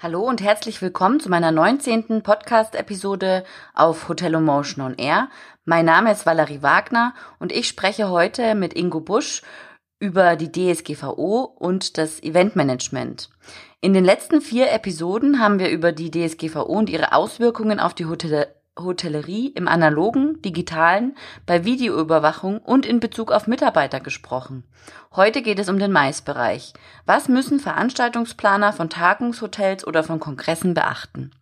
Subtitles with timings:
[0.00, 2.22] Hallo und herzlich willkommen zu meiner 19.
[2.22, 3.42] Podcast-Episode
[3.74, 5.28] auf Hotel Emotion on Air.
[5.64, 9.42] Mein Name ist Valerie Wagner und ich spreche heute mit Ingo Busch
[9.98, 13.28] über die DSGVO und das Eventmanagement.
[13.80, 18.06] In den letzten vier Episoden haben wir über die DSGVO und ihre Auswirkungen auf die
[18.06, 18.46] Hotel
[18.78, 21.16] Hotellerie im analogen, digitalen,
[21.46, 24.64] bei Videoüberwachung und in Bezug auf Mitarbeiter gesprochen.
[25.14, 26.72] Heute geht es um den Maisbereich.
[27.04, 31.32] Was müssen Veranstaltungsplaner von Tagungshotels oder von Kongressen beachten?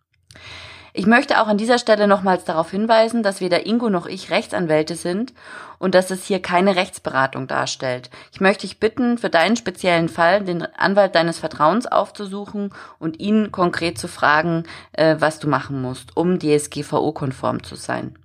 [0.97, 4.95] Ich möchte auch an dieser Stelle nochmals darauf hinweisen, dass weder Ingo noch ich Rechtsanwälte
[4.95, 5.31] sind
[5.77, 8.09] und dass es hier keine Rechtsberatung darstellt.
[8.31, 13.51] Ich möchte dich bitten, für deinen speziellen Fall den Anwalt deines Vertrauens aufzusuchen und ihn
[13.51, 18.17] konkret zu fragen, äh, was du machen musst, um DSGVO-konform zu sein.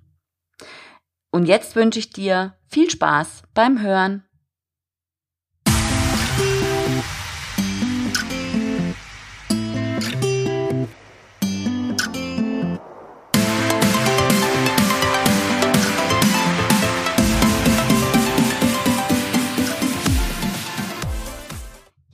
[1.29, 4.23] Und jetzt wünsche ich dir viel Spaß beim Hören.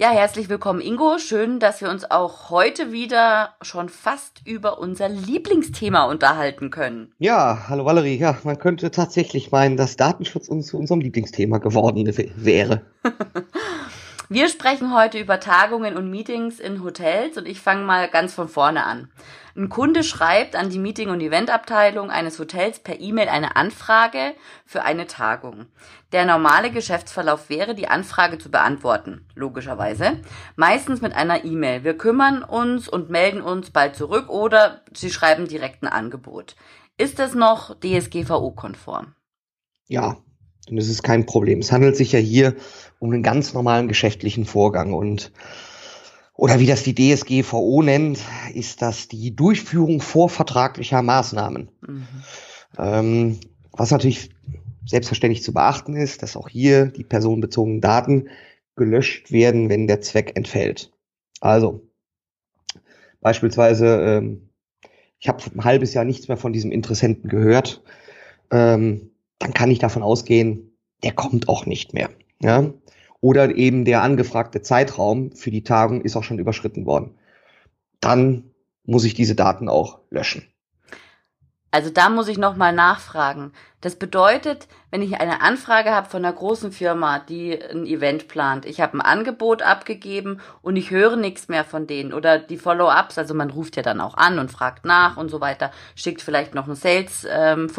[0.01, 1.17] Ja, herzlich willkommen, Ingo.
[1.17, 7.11] Schön, dass wir uns auch heute wieder schon fast über unser Lieblingsthema unterhalten können.
[7.19, 8.17] Ja, hallo Valerie.
[8.17, 12.81] Ja, man könnte tatsächlich meinen, dass Datenschutz uns zu unserem Lieblingsthema geworden wäre.
[14.31, 18.47] wir sprechen heute über Tagungen und Meetings in Hotels und ich fange mal ganz von
[18.47, 19.09] vorne an.
[19.55, 24.35] Ein Kunde schreibt an die Meeting- und Eventabteilung eines Hotels per E-Mail eine Anfrage
[24.67, 25.65] für eine Tagung.
[26.11, 30.19] Der normale Geschäftsverlauf wäre, die Anfrage zu beantworten, logischerweise.
[30.55, 31.83] Meistens mit einer E-Mail.
[31.83, 36.55] Wir kümmern uns und melden uns bald zurück oder Sie schreiben direkt ein Angebot.
[36.97, 39.15] Ist das noch DSGVO-konform?
[39.87, 40.17] Ja,
[40.71, 41.59] und es ist kein Problem.
[41.59, 42.55] Es handelt sich ja hier
[42.99, 45.31] um einen ganz normalen geschäftlichen Vorgang und
[46.35, 48.19] oder wie das die DSGVO nennt,
[48.53, 51.69] ist das die Durchführung vorvertraglicher Maßnahmen.
[51.85, 52.07] Mhm.
[52.77, 53.39] Ähm,
[53.73, 54.29] was natürlich
[54.85, 58.29] selbstverständlich zu beachten ist, dass auch hier die personenbezogenen Daten
[58.77, 60.91] gelöscht werden, wenn der Zweck entfällt.
[61.41, 61.89] Also
[63.19, 64.49] beispielsweise, ähm,
[65.19, 67.83] ich habe ein halbes Jahr nichts mehr von diesem Interessenten gehört,
[68.51, 70.68] ähm, dann kann ich davon ausgehen,
[71.03, 72.09] der kommt auch nicht mehr.
[72.41, 72.71] Ja?
[73.21, 77.15] oder eben der angefragte Zeitraum für die Tagung ist auch schon überschritten worden.
[77.99, 78.51] Dann
[78.85, 80.47] muss ich diese Daten auch löschen.
[81.71, 83.53] Also da muss ich nochmal nachfragen.
[83.79, 88.65] Das bedeutet, wenn ich eine Anfrage habe von einer großen Firma, die ein Event plant,
[88.65, 93.17] ich habe ein Angebot abgegeben und ich höre nichts mehr von denen oder die Follow-ups,
[93.17, 96.55] also man ruft ja dann auch an und fragt nach und so weiter, schickt vielleicht
[96.55, 97.71] noch einen Sales ähm,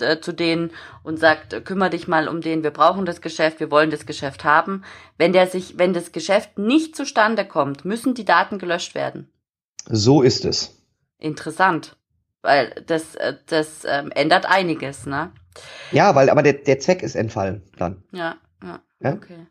[0.00, 0.72] äh, zu denen
[1.04, 4.44] und sagt, kümmere dich mal um den, wir brauchen das Geschäft, wir wollen das Geschäft
[4.44, 4.82] haben.
[5.16, 9.30] Wenn der sich, wenn das Geschäft nicht zustande kommt, müssen die Daten gelöscht werden.
[9.86, 10.74] So ist es.
[11.18, 11.97] Interessant
[12.42, 15.32] weil das, äh, das ähm, ändert einiges, ne?
[15.90, 18.02] Ja, weil aber der, der Zweck ist entfallen dann.
[18.12, 19.12] Ja, ja, ja?
[19.12, 19.46] okay.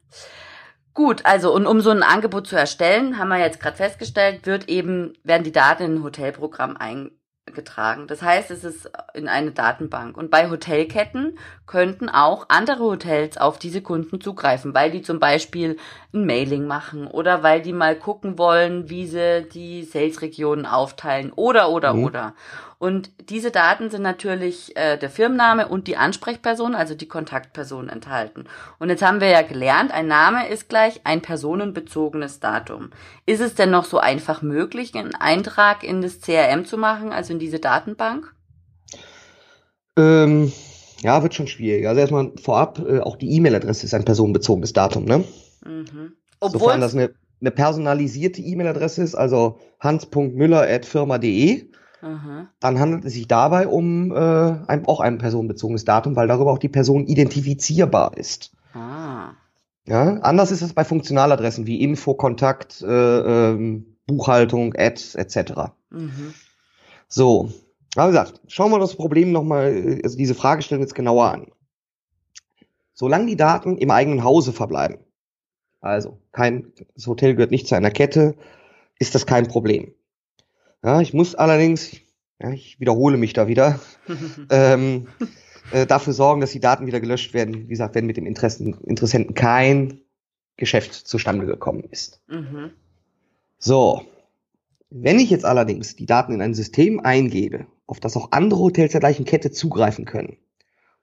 [0.94, 4.68] Gut, also und um so ein Angebot zu erstellen, haben wir jetzt gerade festgestellt, wird
[4.68, 7.12] eben werden die Daten in ein Hotelprogramm ein,
[7.54, 8.08] getragen.
[8.08, 10.18] Das heißt, es ist in eine Datenbank.
[10.18, 15.78] Und bei Hotelketten könnten auch andere Hotels auf diese Kunden zugreifen, weil die zum Beispiel
[16.14, 21.70] ein Mailing machen oder weil die mal gucken wollen, wie sie die Sales-Regionen aufteilen oder,
[21.70, 22.04] oder, mhm.
[22.04, 22.34] oder.
[22.80, 28.46] Und diese Daten sind natürlich äh, der Firmenname und die Ansprechperson, also die Kontaktperson enthalten.
[28.78, 32.92] Und jetzt haben wir ja gelernt, ein Name ist gleich ein personenbezogenes Datum.
[33.26, 37.34] Ist es denn noch so einfach möglich, einen Eintrag in das CRM zu machen, also
[37.34, 38.32] in diese Datenbank?
[39.98, 40.52] Ähm,
[41.02, 41.88] ja, wird schon schwierig.
[41.88, 45.24] Also erstmal vorab, äh, auch die E-Mail-Adresse ist ein personenbezogenes Datum, ne?
[45.66, 46.14] Mhm.
[46.40, 47.10] Obwohl Sofern das eine,
[47.42, 51.72] eine personalisierte E-Mail-Adresse ist, also hans.müller.firma.de,
[52.02, 52.48] Aha.
[52.60, 56.60] dann handelt es sich dabei um äh, ein, auch ein personenbezogenes Datum, weil darüber auch
[56.60, 58.52] die Person identifizierbar ist.
[58.74, 59.32] Ah.
[59.88, 62.88] Ja, anders ist es bei Funktionaladressen wie Info, Kontakt, äh,
[63.52, 65.72] ähm, Buchhaltung, Ads etc.
[65.90, 66.34] Mhm.
[67.08, 67.52] So,
[67.96, 71.48] wie gesagt, schauen wir das Problem nochmal, äh, also diese Fragestellung jetzt genauer an.
[72.94, 74.98] Solange die Daten im eigenen Hause verbleiben,
[75.82, 78.36] also kein, das Hotel gehört nicht zu einer Kette,
[79.00, 79.94] ist das kein Problem.
[80.84, 81.92] Ja, ich muss allerdings,
[82.40, 83.80] ja, ich wiederhole mich da wieder,
[84.50, 85.08] ähm,
[85.72, 88.74] äh, dafür sorgen, dass die Daten wieder gelöscht werden, wie gesagt, wenn mit dem Interessen,
[88.86, 90.02] Interessenten kein
[90.56, 92.22] Geschäft zustande gekommen ist.
[92.28, 92.72] Mhm.
[93.60, 94.04] So,
[94.90, 98.92] wenn ich jetzt allerdings die Daten in ein System eingebe, auf das auch andere Hotels
[98.92, 100.38] der gleichen Kette zugreifen können,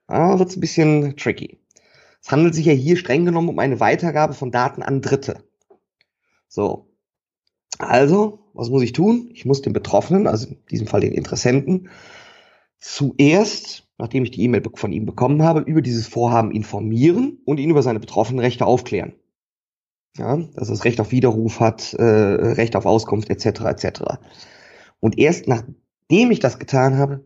[0.09, 1.59] ja, wird es ein bisschen tricky.
[2.21, 5.43] Es handelt sich ja hier streng genommen um eine Weitergabe von Daten an Dritte.
[6.47, 6.84] So,
[7.77, 9.29] Also, was muss ich tun?
[9.33, 11.89] Ich muss den Betroffenen, also in diesem Fall den Interessenten,
[12.79, 17.69] zuerst, nachdem ich die E-Mail von ihm bekommen habe, über dieses Vorhaben informieren und ihn
[17.69, 19.13] über seine betroffenen Rechte aufklären.
[20.17, 23.61] Ja, dass er das Recht auf Widerruf hat, äh, Recht auf Auskunft etc.
[23.61, 24.01] etc.
[25.01, 27.25] Und erst nachdem ich das getan habe,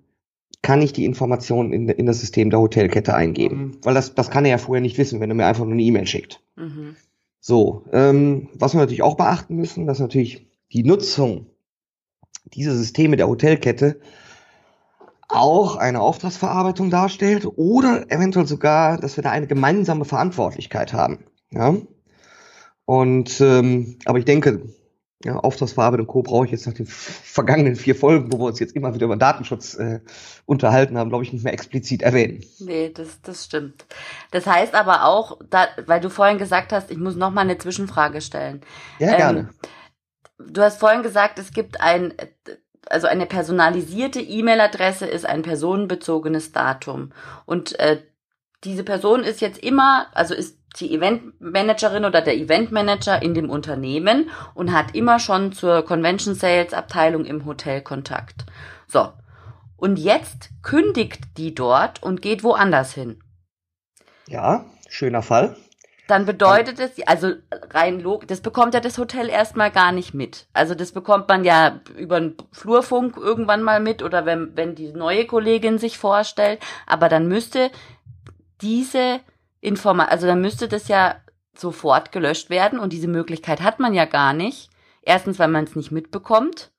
[0.62, 3.57] kann ich die Informationen in, in das System der Hotelkette eingeben.
[3.57, 3.78] Mhm.
[3.84, 5.84] Weil das, das kann er ja vorher nicht wissen, wenn er mir einfach nur eine
[5.84, 6.42] E-Mail schickt.
[6.56, 6.96] Mhm.
[7.39, 11.47] So, ähm, was wir natürlich auch beachten müssen, dass natürlich die Nutzung
[12.45, 14.00] dieser Systeme der Hotelkette
[15.30, 21.25] auch eine Auftragsverarbeitung darstellt oder eventuell sogar, dass wir da eine gemeinsame Verantwortlichkeit haben.
[21.51, 21.75] Ja?
[22.86, 24.63] Und ähm, aber ich denke,
[25.24, 26.21] ja, Auftragsverarbeitung Co.
[26.21, 29.18] brauche ich jetzt nach den vergangenen vier Folgen, wo wir uns jetzt immer wieder über
[29.18, 30.00] Datenschutz äh,
[30.45, 32.44] unterhalten haben, glaube ich, nicht mehr explizit erwähnen.
[32.60, 33.86] Nee, das, das stimmt.
[34.31, 37.57] Das heißt aber auch, da, weil du vorhin gesagt hast, ich muss noch mal eine
[37.57, 38.62] Zwischenfrage stellen.
[39.00, 39.50] Ja, ähm, gerne.
[40.38, 42.13] Du hast vorhin gesagt, es gibt ein,
[42.88, 47.12] also eine personalisierte E-Mail-Adresse ist ein personenbezogenes Datum.
[47.45, 48.01] Und äh,
[48.63, 54.29] diese Person ist jetzt immer, also ist die Eventmanagerin oder der Eventmanager in dem Unternehmen
[54.53, 58.45] und hat immer schon zur Convention Sales Abteilung im Hotel Kontakt.
[58.87, 59.13] So.
[59.77, 63.21] Und jetzt kündigt die dort und geht woanders hin.
[64.27, 65.55] Ja, schöner Fall.
[66.09, 67.33] Dann bedeutet es, also
[67.69, 70.47] rein log, das bekommt ja das Hotel erstmal gar nicht mit.
[70.53, 74.91] Also das bekommt man ja über den Flurfunk irgendwann mal mit oder wenn, wenn die
[74.91, 76.59] neue Kollegin sich vorstellt.
[76.87, 77.69] Aber dann müsste
[78.59, 79.19] diese
[79.61, 81.15] Informa also dann müsste das ja
[81.56, 84.69] sofort gelöscht werden und diese Möglichkeit hat man ja gar nicht.
[85.01, 86.71] Erstens, weil man es nicht mitbekommt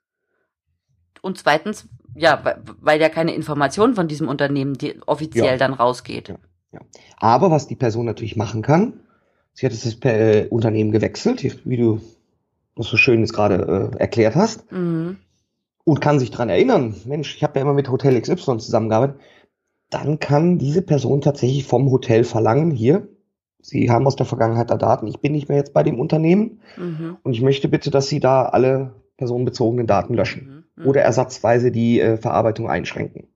[1.23, 2.43] und zweitens, ja,
[2.81, 5.57] weil ja keine Information von diesem Unternehmen offiziell ja.
[5.57, 6.29] dann rausgeht.
[6.29, 6.37] Ja,
[6.73, 6.81] ja.
[7.17, 9.01] Aber was die Person natürlich machen kann,
[9.53, 12.01] sie hat das äh, Unternehmen gewechselt, wie du
[12.77, 15.19] das so schön jetzt gerade äh, erklärt hast, mhm.
[15.85, 19.21] und kann sich dran erinnern, Mensch, ich habe ja immer mit Hotel XY zusammengearbeitet,
[19.91, 23.09] dann kann diese Person tatsächlich vom Hotel verlangen, hier,
[23.63, 26.61] Sie haben aus der Vergangenheit da Daten, ich bin nicht mehr jetzt bei dem Unternehmen
[26.77, 27.19] mhm.
[27.23, 30.83] und ich möchte bitte, dass Sie da alle personenbezogenen Daten löschen mhm.
[30.83, 30.89] mhm.
[30.89, 33.29] oder ersatzweise die äh, Verarbeitung einschränken.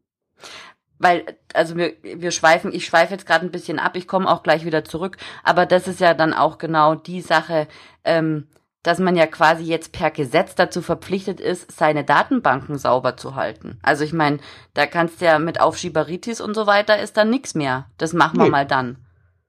[0.99, 4.43] Weil, also wir, wir schweifen, ich schweife jetzt gerade ein bisschen ab, ich komme auch
[4.43, 7.67] gleich wieder zurück, aber das ist ja dann auch genau die Sache,
[8.05, 8.47] ähm,
[8.85, 13.79] dass man ja quasi jetzt per Gesetz dazu verpflichtet ist, seine Datenbanken sauber zu halten.
[13.83, 14.39] Also ich meine,
[14.75, 17.87] da kannst du ja mit Aufschieberitis und so weiter ist dann nichts mehr.
[17.99, 18.99] Das machen wir mal dann.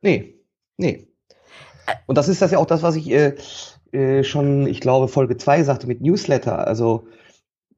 [0.01, 0.39] Nee,
[0.77, 1.07] nee.
[2.07, 3.35] Und das ist das ja auch das, was ich äh,
[3.91, 6.65] äh, schon, ich glaube, Folge 2 sagte mit Newsletter.
[6.65, 7.07] Also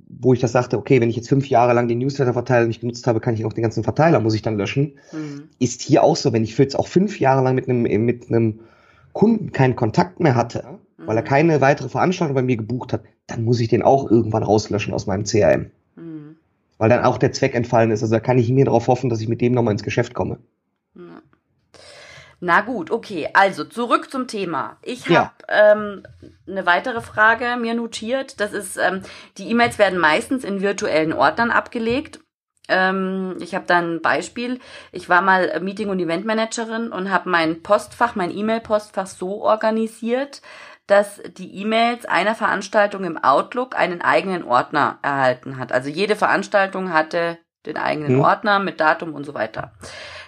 [0.09, 3.07] wo ich das sagte, okay, wenn ich jetzt fünf Jahre lang den Newsletter-Verteiler nicht genutzt
[3.07, 4.98] habe, kann ich auch den ganzen Verteiler, muss ich dann löschen.
[5.12, 5.50] Mhm.
[5.59, 8.62] Ist hier auch so, wenn ich jetzt auch fünf Jahre lang mit einem, mit einem
[9.12, 13.44] Kunden keinen Kontakt mehr hatte, weil er keine weitere Veranstaltung bei mir gebucht hat, dann
[13.44, 15.71] muss ich den auch irgendwann rauslöschen aus meinem CRM.
[15.95, 16.36] Mhm.
[16.77, 18.04] Weil dann auch der Zweck entfallen ist.
[18.04, 20.38] Also da kann ich mir darauf hoffen, dass ich mit dem nochmal ins Geschäft komme.
[22.39, 23.30] Na gut, okay.
[23.33, 24.77] Also zurück zum Thema.
[24.83, 25.33] Ich habe ja.
[25.50, 26.04] ähm,
[26.48, 28.39] eine weitere Frage mir notiert.
[28.39, 29.01] Das ist, ähm,
[29.38, 32.19] die E-Mails werden meistens in virtuellen Ordnern abgelegt.
[32.69, 34.59] Ähm, ich habe da ein Beispiel.
[34.92, 40.42] Ich war mal Meeting- und Eventmanagerin und habe mein Postfach, mein E-Mail-Postfach so organisiert,
[40.87, 45.71] dass die E-Mails einer Veranstaltung im Outlook einen eigenen Ordner erhalten hat.
[45.71, 48.21] Also jede Veranstaltung hatte den eigenen hm.
[48.21, 49.73] Ordner mit Datum und so weiter.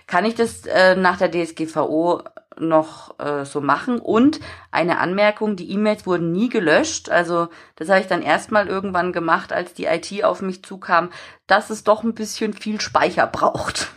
[0.05, 2.23] Kann ich das äh, nach der DSGVO
[2.57, 3.99] noch äh, so machen?
[3.99, 4.39] Und
[4.71, 7.09] eine Anmerkung, die E-Mails wurden nie gelöscht.
[7.09, 11.09] Also das habe ich dann erstmal irgendwann gemacht, als die IT auf mich zukam,
[11.47, 13.87] dass es doch ein bisschen viel Speicher braucht.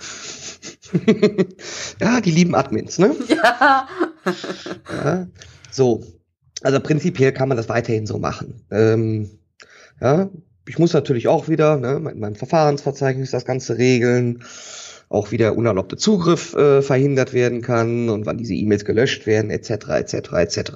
[1.99, 3.16] ja, die lieben Admins, ne?
[3.28, 3.88] Ja.
[5.04, 5.26] ja.
[5.71, 6.04] So,
[6.62, 8.64] also prinzipiell kann man das weiterhin so machen.
[8.71, 9.31] Ähm,
[10.00, 10.31] ja,
[10.66, 14.45] ich muss natürlich auch wieder ne, in meinem Verfahrensverzeichnis das Ganze regeln,
[15.09, 19.50] auch wie der unerlaubte Zugriff äh, verhindert werden kann und wann diese E-Mails gelöscht werden,
[19.50, 20.73] etc., etc., etc.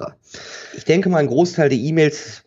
[0.75, 2.43] Ich denke mal, ein Großteil der E-Mails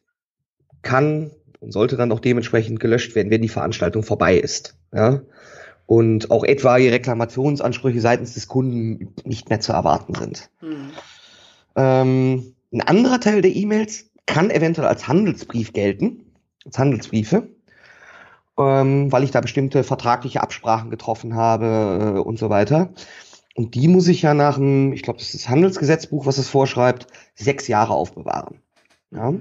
[0.82, 1.30] kann
[1.60, 4.76] und sollte dann auch dementsprechend gelöscht werden, wenn die Veranstaltung vorbei ist.
[4.94, 5.20] Ja?
[5.86, 10.50] Und auch etwaige Reklamationsansprüche seitens des Kunden nicht mehr zu erwarten sind.
[10.60, 10.90] Hm.
[11.76, 16.32] Ähm, ein anderer Teil der E-Mails kann eventuell als Handelsbrief gelten,
[16.64, 17.48] als Handelsbriefe,
[18.58, 22.92] ähm, weil ich da bestimmte vertragliche Absprachen getroffen habe äh, und so weiter.
[23.56, 26.48] Und die muss ich ja nach dem, ich glaube, das ist das Handelsgesetzbuch, was es
[26.48, 28.60] vorschreibt, sechs Jahre aufbewahren.
[29.10, 29.34] Ja?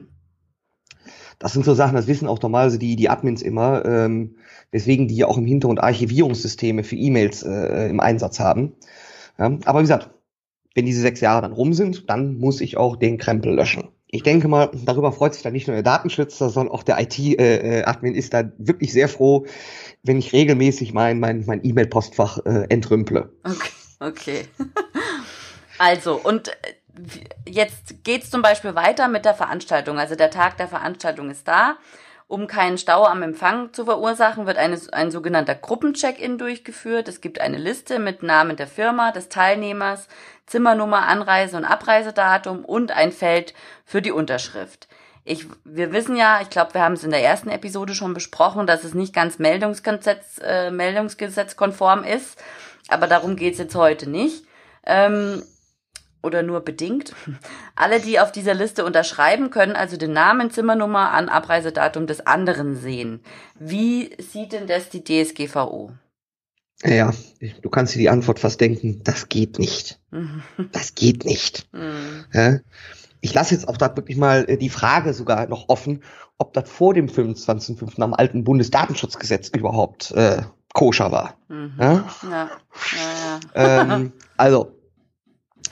[1.37, 4.35] Das sind so Sachen, das wissen auch normalerweise die, die Admins immer, ähm,
[4.71, 8.73] weswegen die auch im Hintergrund Archivierungssysteme für E-Mails äh, im Einsatz haben.
[9.37, 9.57] Ja?
[9.65, 10.09] Aber wie gesagt,
[10.75, 13.89] wenn diese sechs Jahre dann rum sind, dann muss ich auch den Krempel löschen.
[14.11, 18.15] ich denke mal, darüber freut sich dann nicht nur der Datenschützer, sondern auch der IT-Admin
[18.15, 19.45] ist da wirklich sehr froh,
[20.03, 23.31] wenn ich regelmäßig mein mein mein E-Mail-Postfach äh, entrümple.
[23.43, 24.45] Okay, okay.
[25.77, 26.53] also und äh,
[27.47, 29.99] jetzt geht's zum Beispiel weiter mit der Veranstaltung.
[29.99, 31.77] Also der Tag der Veranstaltung ist da.
[32.29, 37.07] Um keinen Stau am Empfang zu verursachen, wird eine, ein sogenannter Gruppencheck-in durchgeführt.
[37.07, 40.07] Es gibt eine Liste mit Namen der Firma, des Teilnehmers,
[40.45, 44.87] Zimmernummer, Anreise- und Abreisedatum und ein Feld für die Unterschrift.
[45.25, 48.67] Ich, wir wissen ja, ich glaube, wir haben es in der ersten Episode schon besprochen,
[48.67, 52.39] dass es nicht ganz Meldungsgesetz, äh, Meldungsgesetzkonform ist,
[52.89, 54.45] aber darum geht's jetzt heute nicht.
[54.85, 55.41] Ähm,
[56.21, 57.13] oder nur bedingt.
[57.75, 62.75] Alle, die auf dieser Liste unterschreiben, können also den Namen, Zimmernummer an Abreisedatum des anderen
[62.75, 63.21] sehen.
[63.59, 65.91] Wie sieht denn das die DSGVO?
[66.83, 67.11] Ja,
[67.61, 69.99] du kannst dir die Antwort fast denken, das geht nicht.
[70.71, 71.67] Das geht nicht.
[71.73, 72.25] Mhm.
[72.33, 72.59] Ja?
[73.21, 76.03] Ich lasse jetzt auch da wirklich mal äh, die Frage sogar noch offen,
[76.37, 78.01] ob das vor dem 25.05.
[78.01, 80.41] am alten Bundesdatenschutzgesetz überhaupt äh,
[80.73, 81.35] koscher war.
[81.49, 81.73] Mhm.
[81.79, 83.39] Ja, ja.
[83.55, 84.78] ähm, also,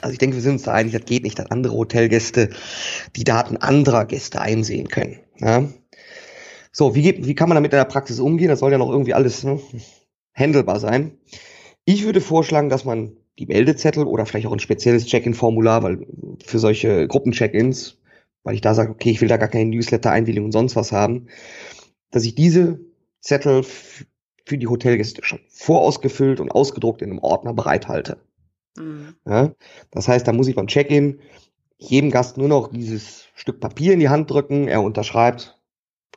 [0.00, 2.50] also ich denke, wir sind uns da einig, das geht nicht, dass andere Hotelgäste
[3.16, 5.20] die Daten anderer Gäste einsehen können.
[5.38, 5.68] Ja?
[6.72, 8.48] So, wie, geht, wie kann man damit in der Praxis umgehen?
[8.48, 9.60] Das soll ja noch irgendwie alles ne,
[10.34, 11.18] handelbar sein.
[11.84, 16.06] Ich würde vorschlagen, dass man die Meldezettel oder vielleicht auch ein spezielles Check-in-Formular, weil
[16.44, 17.98] für solche Gruppen-Check-ins,
[18.42, 21.28] weil ich da sage, okay, ich will da gar keine Newsletter-Einwilligung und sonst was haben,
[22.10, 22.80] dass ich diese
[23.20, 28.18] Zettel für die Hotelgäste schon vorausgefüllt und ausgedruckt in einem Ordner bereithalte.
[28.78, 29.14] Mhm.
[29.26, 29.52] Ja,
[29.90, 31.20] das heißt, da muss ich beim Check-in
[31.78, 35.58] jedem Gast nur noch dieses Stück Papier in die Hand drücken, er unterschreibt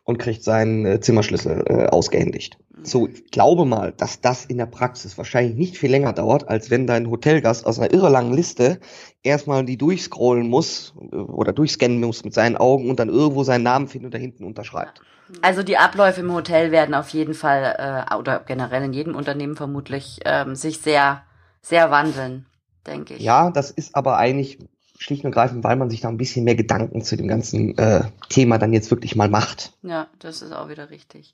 [0.04, 2.58] und kriegt seinen äh, Zimmerschlüssel äh, ausgehändigt.
[2.70, 2.86] Mhm.
[2.86, 6.72] So, ich glaube mal, dass das in der Praxis wahrscheinlich nicht viel länger dauert, als
[6.72, 8.80] wenn dein Hotelgast aus einer irre langen Liste
[9.22, 13.64] erstmal die durchscrollen muss äh, oder durchscannen muss mit seinen Augen und dann irgendwo seinen
[13.64, 15.02] Namen findet und da hinten unterschreibt.
[15.42, 19.56] Also die Abläufe im Hotel werden auf jeden Fall äh, oder generell in jedem Unternehmen
[19.56, 21.22] vermutlich ähm, sich sehr
[21.62, 22.48] sehr wandeln
[22.88, 23.22] denke ich.
[23.22, 24.60] Ja, das ist aber eigentlich
[25.02, 28.04] schlicht und ergreifend, weil man sich da ein bisschen mehr Gedanken zu dem ganzen äh,
[28.30, 29.74] Thema dann jetzt wirklich mal macht.
[29.82, 31.34] Ja, das ist auch wieder richtig.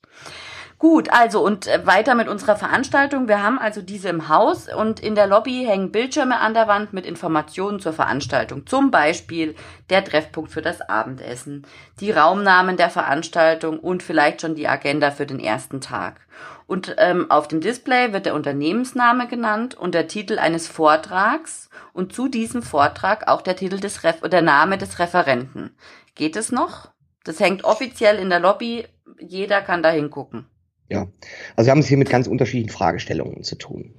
[0.80, 3.28] Gut, also und äh, weiter mit unserer Veranstaltung.
[3.28, 6.94] Wir haben also diese im Haus und in der Lobby hängen Bildschirme an der Wand
[6.94, 8.66] mit Informationen zur Veranstaltung.
[8.66, 9.54] Zum Beispiel
[9.90, 11.68] der Treffpunkt für das Abendessen,
[12.00, 16.22] die Raumnamen der Veranstaltung und vielleicht schon die Agenda für den ersten Tag.
[16.68, 22.14] Und ähm, auf dem Display wird der Unternehmensname genannt und der Titel eines Vortrags und
[22.14, 25.72] zu diesem Vortrag auch der Titel des Ref der Name des Referenten.
[26.14, 26.92] Geht es noch?
[27.24, 28.86] Das hängt offiziell in der Lobby.
[29.20, 30.46] Jeder kann da hingucken.
[30.90, 31.08] Ja,
[31.56, 33.94] also wir haben es hier mit ganz unterschiedlichen Fragestellungen zu tun.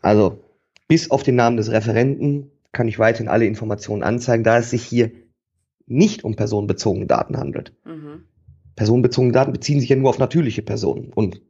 [0.00, 0.42] Also
[0.88, 4.82] bis auf den Namen des Referenten kann ich weiterhin alle Informationen anzeigen, da es sich
[4.82, 5.12] hier
[5.86, 7.74] nicht um personenbezogene Daten handelt.
[7.84, 8.24] Mhm.
[8.76, 11.12] Personenbezogene Daten beziehen sich ja nur auf natürliche Personen.
[11.12, 11.40] Und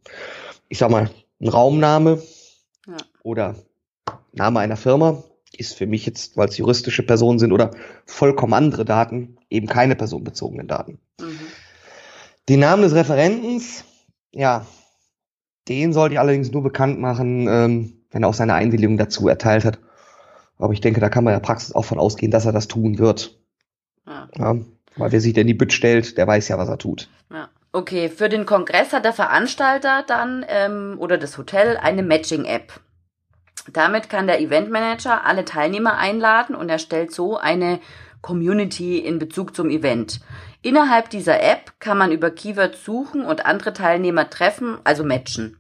[0.73, 2.23] ich sag mal, ein Raumname
[2.87, 2.97] ja.
[3.23, 3.57] oder
[4.33, 5.23] Name einer Firma
[5.55, 7.73] ist für mich jetzt, weil es juristische Personen sind oder
[8.07, 10.99] vollkommen andere Daten, eben keine personenbezogenen Daten.
[11.21, 11.39] Mhm.
[12.49, 13.85] Den Namen des Referentens,
[14.31, 14.65] ja,
[15.69, 19.67] den sollte ich allerdings nur bekannt machen, ähm, wenn er auch seine Einwilligung dazu erteilt
[19.67, 19.79] hat.
[20.57, 22.67] Aber ich denke, da kann man in der Praxis auch von ausgehen, dass er das
[22.67, 23.39] tun wird.
[24.07, 24.31] Ja.
[24.39, 24.57] ja
[24.97, 27.11] weil wer sich denn die Bütt stellt, der weiß ja, was er tut.
[27.31, 27.51] Ja.
[27.75, 32.75] Okay, für den Kongress hat der Veranstalter dann ähm, oder das Hotel eine Matching-App.
[33.73, 37.81] Damit kann der Eventmanager alle Teilnehmer einladen und erstellt so eine
[38.21, 40.21] Community in Bezug zum Event.
[40.61, 45.57] Innerhalb dieser App kann man über Keywords suchen und andere Teilnehmer treffen, also matchen.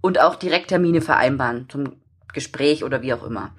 [0.00, 2.00] Und auch direkt Termine vereinbaren zum
[2.32, 3.50] Gespräch oder wie auch immer.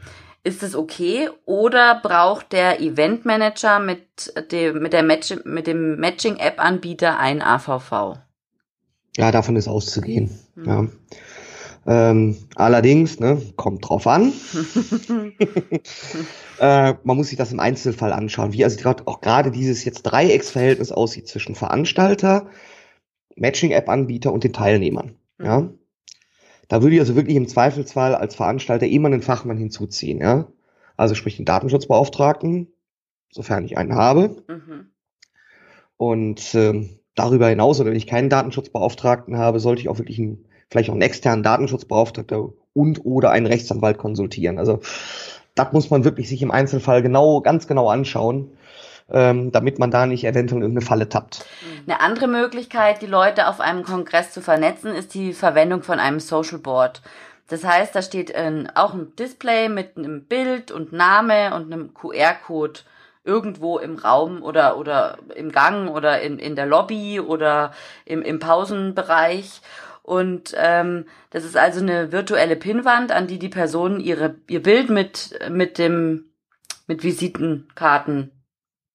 [0.43, 7.19] Ist es okay oder braucht der Eventmanager mit dem, mit der Match, mit dem Matching-App-Anbieter
[7.19, 8.17] ein AVV?
[9.17, 10.31] Ja, davon ist auszugehen.
[10.55, 10.65] Mhm.
[10.65, 10.87] Ja.
[11.85, 14.33] Ähm, allerdings, ne, kommt drauf an.
[16.59, 20.03] äh, man muss sich das im Einzelfall anschauen, wie also grad, auch gerade dieses jetzt
[20.03, 22.47] Dreiecksverhältnis aussieht zwischen Veranstalter,
[23.35, 25.15] Matching-App-Anbieter und den Teilnehmern.
[25.37, 25.45] Mhm.
[25.45, 25.69] Ja.
[26.71, 30.47] Da würde ich also wirklich im Zweifelsfall als Veranstalter immer einen Fachmann hinzuziehen, ja.
[30.95, 32.67] Also sprich den Datenschutzbeauftragten,
[33.29, 34.37] sofern ich einen habe.
[34.47, 34.85] Mhm.
[35.97, 40.45] Und ähm, darüber hinaus, oder wenn ich keinen Datenschutzbeauftragten habe, sollte ich auch wirklich einen,
[40.69, 44.57] vielleicht auch einen externen Datenschutzbeauftragten und oder einen Rechtsanwalt konsultieren.
[44.57, 44.79] Also
[45.55, 48.49] das muss man wirklich sich im Einzelfall genau, ganz genau anschauen
[49.13, 51.45] ähm, damit man da nicht eventuell in irgendeine Falle tappt.
[51.87, 56.19] Eine andere Möglichkeit, die Leute auf einem Kongress zu vernetzen, ist die Verwendung von einem
[56.19, 57.01] Social Board.
[57.47, 61.93] Das heißt, da steht äh, auch ein Display mit einem Bild und Name und einem
[61.93, 62.81] QR-Code
[63.23, 67.71] irgendwo im Raum oder, oder im Gang oder in, in der Lobby oder
[68.05, 69.61] im, im Pausenbereich.
[70.03, 74.89] Und ähm, das ist also eine virtuelle Pinnwand, an die die Personen ihre, ihr Bild
[74.89, 76.31] mit, mit dem
[76.91, 78.31] mit Visitenkarten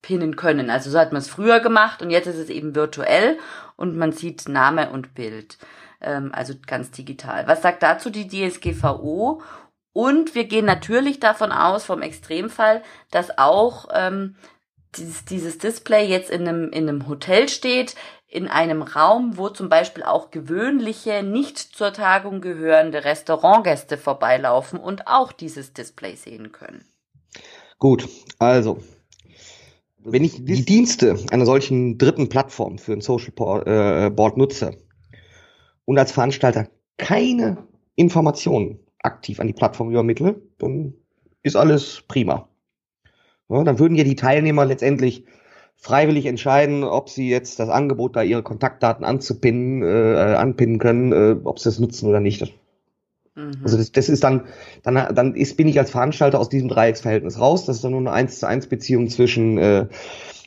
[0.07, 0.71] pinnen können.
[0.71, 3.39] Also so hat man es früher gemacht und jetzt ist es eben virtuell
[3.75, 5.59] und man sieht Name und Bild.
[6.01, 7.49] Ähm, also ganz digital.
[7.49, 9.43] Was sagt dazu die DSGVO?
[9.93, 14.37] Und wir gehen natürlich davon aus, vom Extremfall, dass auch ähm,
[14.95, 17.97] dieses, dieses Display jetzt in einem, in einem Hotel steht,
[18.29, 25.09] in einem Raum, wo zum Beispiel auch gewöhnliche, nicht zur Tagung gehörende Restaurantgäste vorbeilaufen und
[25.09, 26.85] auch dieses Display sehen können.
[27.79, 28.09] Gut,
[28.39, 28.79] also
[30.07, 33.33] wenn ich die Dienste einer solchen dritten Plattform für ein Social
[33.67, 34.77] äh, Board nutze
[35.85, 37.59] und als Veranstalter keine
[37.97, 40.95] Informationen aktiv an die Plattform übermittle, dann
[41.43, 42.49] ist alles prima.
[43.49, 45.25] Ja, dann würden ja die Teilnehmer letztendlich
[45.77, 51.37] freiwillig entscheiden, ob sie jetzt das Angebot, da ihre Kontaktdaten anzupinnen, äh, anpinnen können, äh,
[51.45, 52.55] ob sie das nutzen oder nicht.
[53.37, 53.61] Mhm.
[53.63, 54.45] Also das, das ist dann,
[54.83, 57.67] dann, dann ist, bin ich als Veranstalter aus diesem Dreiecksverhältnis raus.
[57.67, 59.87] Das ist dann nur eine eins zu eins Beziehung zwischen äh,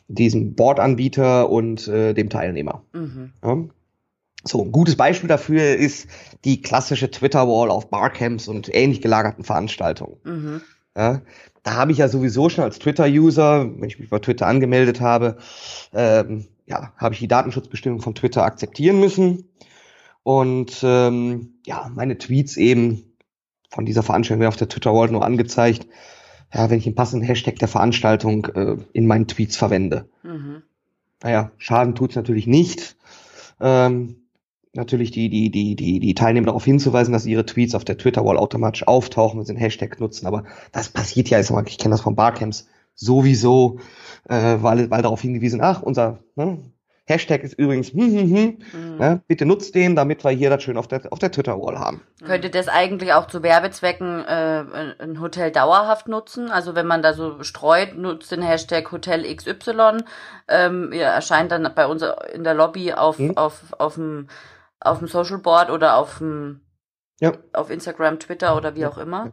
[0.08, 2.82] diesem Bordanbieter und äh, dem Teilnehmer.
[2.92, 3.32] Mhm.
[3.42, 3.56] Ja?
[4.42, 6.08] So, ein gutes Beispiel dafür ist
[6.44, 10.16] die klassische Twitter-Wall auf Barcamps und ähnlich gelagerten Veranstaltungen.
[10.24, 10.60] Mhm.
[10.96, 11.22] Ja,
[11.62, 15.36] da habe ich ja sowieso schon als Twitter-User, wenn ich mich bei Twitter angemeldet habe,
[15.92, 19.44] ähm, ja, habe ich die Datenschutzbestimmung von Twitter akzeptieren müssen.
[20.30, 23.16] Und ähm, ja, meine Tweets eben
[23.68, 25.88] von dieser Veranstaltung werden auf der Twitter-Wall nur angezeigt,
[26.54, 30.08] ja, wenn ich den passenden Hashtag der Veranstaltung äh, in meinen Tweets verwende.
[30.22, 30.62] Mhm.
[31.20, 32.94] Naja, Schaden tut's natürlich nicht.
[33.60, 34.22] Ähm,
[34.72, 38.38] natürlich die, die, die, die, die Teilnehmer darauf hinzuweisen, dass ihre Tweets auf der Twitter-Wall
[38.38, 40.28] automatisch auftauchen, wenn sie den Hashtag nutzen.
[40.28, 43.80] Aber das passiert ja, ich, ich kenne das von Barcamps sowieso,
[44.28, 46.58] äh, weil, weil darauf hingewiesen, ach, unser ne,
[47.10, 48.96] Hashtag ist übrigens, hm, hm, hm, mhm.
[48.98, 52.02] ne, bitte nutzt den, damit wir hier das schön auf der, auf der Twitter-Wall haben.
[52.24, 54.64] Könnte das eigentlich auch zu Werbezwecken äh,
[54.98, 56.50] ein Hotel dauerhaft nutzen?
[56.50, 59.98] Also wenn man da so streut, nutzt den Hashtag Hotel XY,
[60.48, 63.36] ähm, ja, erscheint dann bei uns in der Lobby auf, mhm.
[63.36, 64.28] auf, auf dem
[64.80, 66.62] auf dem Social Board oder auf dem
[67.20, 67.32] ja.
[67.52, 69.32] auf Instagram, Twitter oder wie auch immer.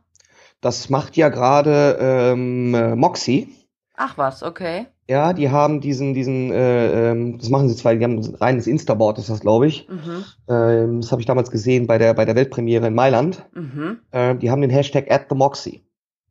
[0.62, 3.56] Das macht ja gerade ähm, Moxie.
[3.96, 4.88] Ach was, okay.
[5.10, 8.67] Ja, die haben diesen, diesen, äh, ähm, das machen sie zwar, die haben ein reines
[8.67, 9.88] Instaboard, ist das, glaube ich.
[9.88, 10.26] Mhm.
[10.50, 13.46] Ähm, das habe ich damals gesehen bei der, bei der Weltpremiere in Mailand.
[13.56, 14.00] Mhm.
[14.12, 15.84] Äh, die haben den Hashtag at the Moxie.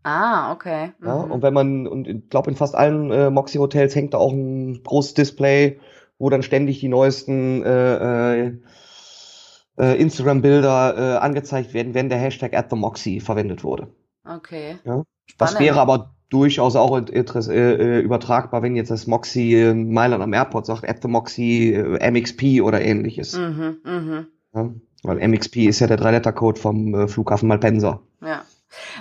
[0.03, 0.93] Ah, okay.
[0.99, 1.07] Mhm.
[1.07, 4.33] Ja, und wenn man, und ich glaube, in fast allen äh, Moxie-Hotels hängt da auch
[4.33, 5.81] ein großes Display,
[6.19, 8.53] wo dann ständig die neuesten äh, äh,
[9.79, 13.89] äh, Instagram-Bilder äh, angezeigt werden, wenn der Hashtag at the Moxie verwendet wurde.
[14.25, 14.79] Okay.
[14.85, 15.03] Ja?
[15.39, 20.33] Das wäre aber durchaus auch äh, äh, übertragbar, wenn jetzt das Moxie äh, Mailand am
[20.33, 23.39] Airport sagt, at the Moxie äh, MXP oder ähnliches.
[23.39, 24.27] Mhm, mh.
[24.55, 24.71] ja?
[25.03, 28.01] Weil MXP ist ja der Drei-Letter-Code vom äh, Flughafen Malpensa.
[28.23, 28.43] Ja.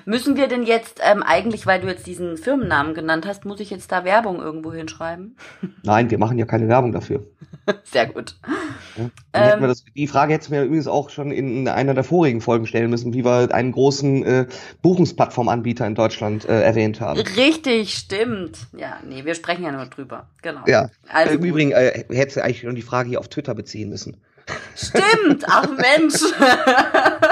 [0.06, 3.70] Müssen wir denn jetzt ähm, eigentlich, weil du jetzt diesen Firmennamen genannt hast, muss ich
[3.70, 5.38] jetzt da Werbung irgendwo hinschreiben?
[5.84, 7.26] Nein, wir machen ja keine Werbung dafür.
[7.84, 8.36] Sehr gut.
[8.96, 12.68] Ja, ähm, das, die Frage hätten wir übrigens auch schon in einer der vorigen Folgen
[12.68, 14.48] stellen müssen, wie wir einen großen äh,
[14.82, 17.20] Buchungsplattformanbieter in Deutschland äh, erwähnt haben.
[17.20, 18.68] Richtig, stimmt.
[18.78, 20.30] Ja, nee, wir sprechen ja nur drüber.
[20.44, 20.62] Genau.
[20.68, 20.90] Ja.
[21.12, 24.18] Also Im Übrigen äh, hättest du eigentlich schon die Frage hier auf Twitter beziehen müssen.
[24.76, 26.22] Stimmt, ach Mensch.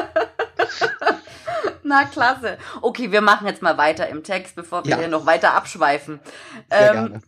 [1.94, 2.58] Na, klasse.
[2.82, 4.98] Okay, wir machen jetzt mal weiter im Text, bevor wir ja.
[4.98, 6.20] hier noch weiter abschweifen.
[6.72, 7.22] Ähm,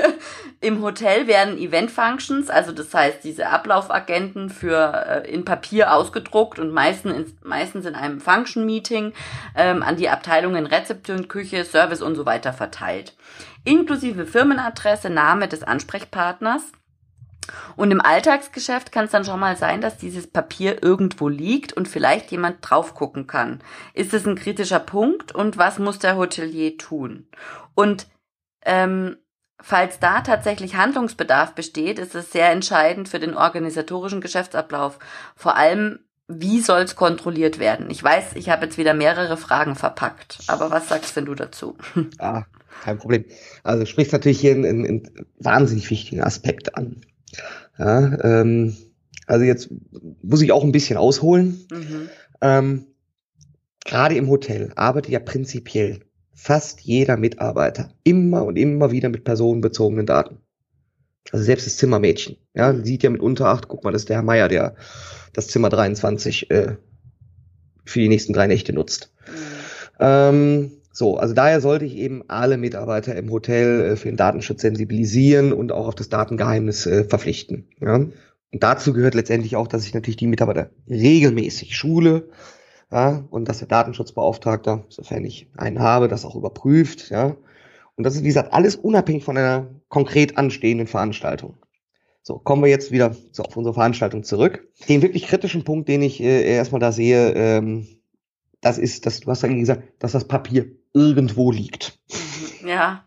[0.62, 6.58] Im Hotel werden Event Functions, also das heißt diese Ablaufagenten für äh, in Papier ausgedruckt
[6.58, 9.12] und meistens in, meistens in einem Function Meeting
[9.54, 13.14] ähm, an die Abteilungen Rezeption, Küche, Service und so weiter verteilt.
[13.64, 16.72] Inklusive Firmenadresse, Name des Ansprechpartners
[17.76, 21.88] und im Alltagsgeschäft kann es dann schon mal sein, dass dieses Papier irgendwo liegt und
[21.88, 23.60] vielleicht jemand drauf gucken kann.
[23.94, 27.28] Ist es ein kritischer Punkt und was muss der Hotelier tun?
[27.74, 28.06] Und
[28.64, 29.16] ähm,
[29.60, 34.98] falls da tatsächlich Handlungsbedarf besteht, ist es sehr entscheidend für den organisatorischen Geschäftsablauf.
[35.34, 37.90] Vor allem, wie soll es kontrolliert werden?
[37.90, 41.76] Ich weiß, ich habe jetzt wieder mehrere Fragen verpackt, aber was sagst denn du dazu?
[42.18, 42.44] Ah,
[42.82, 43.24] kein Problem.
[43.62, 47.00] Also sprichst natürlich hier einen, einen wahnsinnig wichtigen Aspekt an.
[47.78, 48.76] Ja, ähm,
[49.26, 49.70] also jetzt
[50.22, 51.66] muss ich auch ein bisschen ausholen.
[51.70, 52.08] Mhm.
[52.40, 52.86] Ähm,
[53.84, 56.00] Gerade im Hotel arbeitet ja prinzipiell
[56.34, 60.38] fast jeder Mitarbeiter immer und immer wieder mit personenbezogenen Daten.
[61.32, 64.16] Also selbst das Zimmermädchen, ja, sieht ja mit unter acht, guck mal, das ist der
[64.16, 64.76] Herr Meier, der
[65.32, 66.76] das Zimmer 23 äh,
[67.84, 69.12] für die nächsten drei Nächte nutzt.
[69.26, 69.32] Mhm.
[69.98, 74.62] Ähm, So, also daher sollte ich eben alle Mitarbeiter im Hotel äh, für den Datenschutz
[74.62, 77.68] sensibilisieren und auch auf das Datengeheimnis äh, verpflichten.
[77.82, 77.96] Ja?
[77.96, 78.12] Und
[78.50, 82.30] dazu gehört letztendlich auch, dass ich natürlich die Mitarbeiter regelmäßig schule,
[82.90, 87.36] ja, und dass der Datenschutzbeauftragte, sofern ich einen habe, das auch überprüft, ja.
[87.96, 91.58] Und das ist, wie gesagt, alles unabhängig von einer konkret anstehenden Veranstaltung.
[92.22, 94.66] So, kommen wir jetzt wieder so auf unsere Veranstaltung zurück.
[94.88, 97.86] Den wirklich kritischen Punkt, den ich äh, erstmal da sehe, ähm,
[98.60, 101.98] das ist, dass du hast ja gesagt, dass das Papier irgendwo liegt.
[102.64, 103.04] Ja.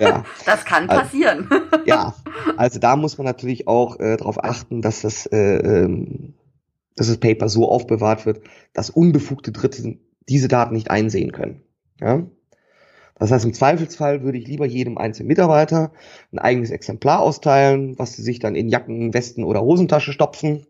[0.00, 0.24] ja.
[0.46, 1.48] Das kann also, passieren.
[1.50, 2.14] Also, ja,
[2.56, 6.34] also da muss man natürlich auch äh, darauf achten, dass das, äh, ähm,
[6.96, 8.42] dass das Paper so aufbewahrt wird,
[8.72, 11.62] dass unbefugte Dritte diese Daten nicht einsehen können.
[12.00, 12.22] Ja.
[13.16, 15.92] Das heißt, im Zweifelsfall würde ich lieber jedem einzelnen Mitarbeiter
[16.32, 20.66] ein eigenes Exemplar austeilen, was sie sich dann in Jacken, Westen oder Hosentasche stopfen.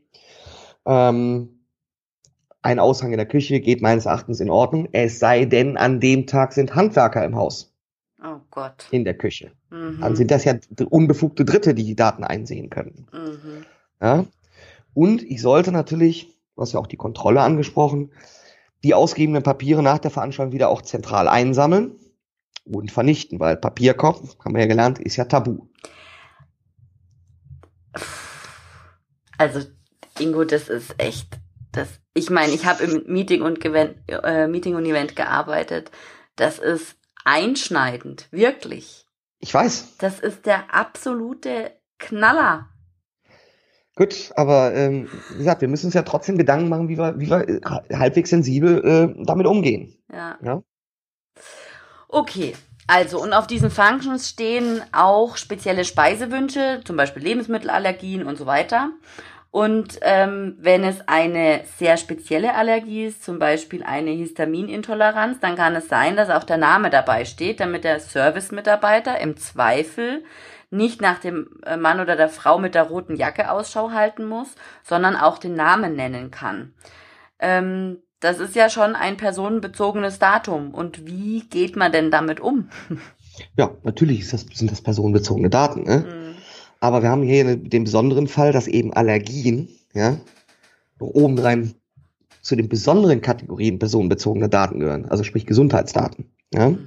[0.87, 1.54] Ähm,
[2.65, 6.27] ein Aushang in der Küche geht meines Erachtens in Ordnung, es sei denn, an dem
[6.27, 7.77] Tag sind Handwerker im Haus.
[8.25, 8.87] Oh Gott.
[8.91, 9.53] In der Küche.
[9.71, 10.01] Mhm.
[10.01, 10.55] Dann sind das ja
[10.89, 13.07] unbefugte Dritte, die die Daten einsehen können.
[13.13, 13.67] Mhm.
[14.01, 14.25] Ja?
[14.95, 18.13] Und ich sollte natürlich, du hast ja auch die Kontrolle angesprochen,
[18.83, 21.97] die ausgegebenen Papiere nach der Veranstaltung wieder auch zentral einsammeln
[22.65, 25.67] und vernichten, weil Papierkopf, haben wir ja gelernt, ist ja tabu.
[29.37, 29.61] Also,
[30.19, 31.39] Ingo, das ist echt,
[31.73, 35.91] das, ich meine, ich habe im Meeting und, Event, äh, Meeting und Event gearbeitet.
[36.37, 39.07] Das ist einschneidend, wirklich.
[39.41, 39.99] Ich weiß.
[39.99, 42.69] Das ist der absolute Knaller.
[43.97, 47.29] Gut, aber ähm, wie gesagt, wir müssen uns ja trotzdem Gedanken machen, wie wir, wie
[47.29, 47.61] wir äh,
[47.95, 49.97] halbwegs sensibel äh, damit umgehen.
[50.13, 50.39] Ja.
[50.43, 50.63] ja.
[52.09, 52.55] Okay,
[52.87, 58.91] also, und auf diesen Functions stehen auch spezielle Speisewünsche, zum Beispiel Lebensmittelallergien und so weiter.
[59.55, 65.77] Und ähm, wenn es eine sehr spezielle Allergie ist, zum Beispiel eine Histaminintoleranz, dann kann
[65.77, 70.25] es sein, dass auch der Name dabei steht, damit der Service-Mitarbeiter im Zweifel
[70.71, 74.57] nicht nach dem äh, Mann oder der Frau mit der roten Jacke Ausschau halten muss,
[74.83, 76.75] sondern auch den Namen nennen kann.
[77.39, 80.75] Ähm, das ist ja schon ein personenbezogenes Datum.
[80.75, 82.71] Und wie geht man denn damit um?
[83.57, 85.85] Ja, natürlich das, sind das personenbezogene Daten.
[85.85, 85.99] Ne?
[85.99, 86.24] Mhm.
[86.85, 90.21] Aber wir haben hier den besonderen Fall, dass eben Allergien, ja,
[90.99, 91.73] obendrein
[92.43, 96.27] zu den besonderen Kategorien personenbezogene Daten gehören, also sprich Gesundheitsdaten.
[96.53, 96.69] Ja?
[96.69, 96.87] Mhm.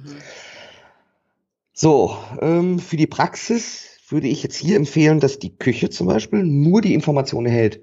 [1.72, 6.44] So, ähm, für die Praxis würde ich jetzt hier empfehlen, dass die Küche zum Beispiel
[6.44, 7.80] nur die Information erhält,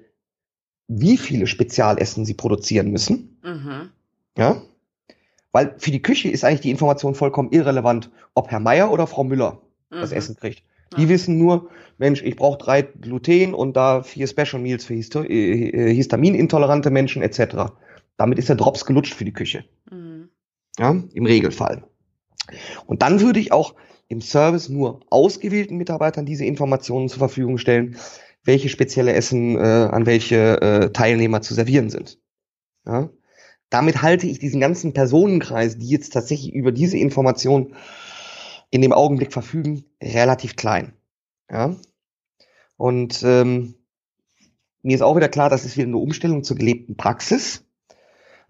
[0.88, 3.38] wie viele Spezialessen sie produzieren müssen.
[3.44, 3.90] Mhm.
[4.38, 4.62] Ja.
[5.52, 9.22] Weil für die Küche ist eigentlich die Information vollkommen irrelevant, ob Herr Meier oder Frau
[9.22, 9.96] Müller mhm.
[10.00, 10.62] das Essen kriegt.
[10.96, 11.08] Die ja.
[11.08, 15.68] wissen nur, Mensch, ich brauche drei Gluten und da vier Special Meals für Histo äh,
[15.68, 17.72] äh, histaminintolerante Menschen etc.
[18.16, 19.64] Damit ist der Drops gelutscht für die Küche.
[19.90, 20.28] Mhm.
[20.78, 21.84] Ja, im Regelfall.
[22.86, 23.74] Und dann würde ich auch
[24.08, 27.96] im Service nur ausgewählten Mitarbeitern diese Informationen zur Verfügung stellen,
[28.44, 32.18] welche spezielle Essen äh, an welche äh, Teilnehmer zu servieren sind.
[32.86, 33.10] Ja?
[33.70, 37.74] Damit halte ich diesen ganzen Personenkreis, die jetzt tatsächlich über diese Information
[38.70, 40.92] in dem Augenblick verfügen, relativ klein.
[41.50, 41.76] Ja?
[42.76, 43.74] Und ähm,
[44.82, 47.64] mir ist auch wieder klar, das ist wieder eine Umstellung zur gelebten Praxis.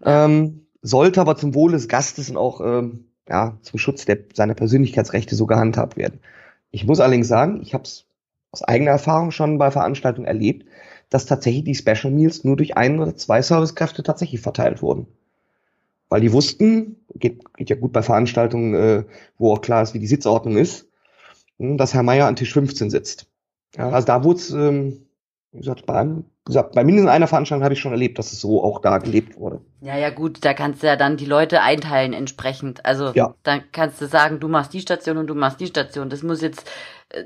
[0.03, 4.53] Ähm, sollte aber zum Wohle des Gastes und auch ähm, ja, zum Schutz der, seiner
[4.53, 6.19] Persönlichkeitsrechte so gehandhabt werden.
[6.71, 8.05] Ich muss allerdings sagen, ich habe es
[8.51, 10.67] aus eigener Erfahrung schon bei Veranstaltungen erlebt,
[11.09, 15.07] dass tatsächlich die Special Meals nur durch ein oder zwei Servicekräfte tatsächlich verteilt wurden.
[16.09, 19.03] Weil die wussten, geht, geht ja gut bei Veranstaltungen, äh,
[19.37, 20.87] wo auch klar ist, wie die Sitzordnung ist,
[21.59, 23.27] hm, dass Herr Meier an Tisch 15 sitzt.
[23.75, 25.07] Ja, also da wurde es, ähm,
[25.51, 28.31] wie gesagt, bei, einem, wie gesagt, bei mindestens einer Veranstaltung habe ich schon erlebt, dass
[28.31, 29.61] es so auch da gelebt wurde.
[29.81, 32.85] Ja, ja, gut, da kannst du ja dann die Leute einteilen entsprechend.
[32.85, 33.35] Also ja.
[33.43, 36.09] dann kannst du sagen, du machst die Station und du machst die Station.
[36.09, 36.69] Das muss jetzt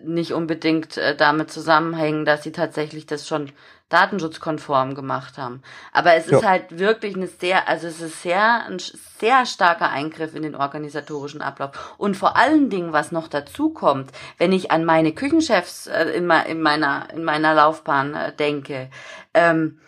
[0.04, 3.52] nicht unbedingt äh, damit zusammenhängen, dass sie tatsächlich das schon
[3.90, 5.62] datenschutzkonform gemacht haben.
[5.92, 10.34] Aber es ist halt wirklich eine sehr, also es ist sehr, ein sehr starker Eingriff
[10.34, 11.96] in den organisatorischen Ablauf.
[11.98, 16.30] Und vor allen Dingen, was noch dazu kommt, wenn ich an meine Küchenchefs äh, in,
[16.30, 18.90] in, meiner, in meiner Laufbahn äh, denke,
[19.34, 19.82] ähm,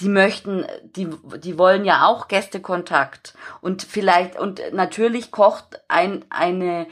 [0.00, 3.34] die möchten, die, die wollen ja auch Gästekontakt.
[3.60, 6.86] Und vielleicht, und natürlich kocht ein, eine